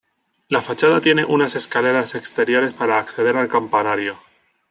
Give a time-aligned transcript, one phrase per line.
[0.49, 4.17] La fachada tiene unas escaleras exteriores para acceder al campanario.